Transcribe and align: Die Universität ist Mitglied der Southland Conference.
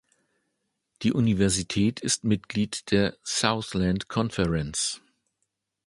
Die 1.03 1.13
Universität 1.13 1.99
ist 1.99 2.23
Mitglied 2.23 2.89
der 2.89 3.19
Southland 3.21 4.07
Conference. 4.09 4.99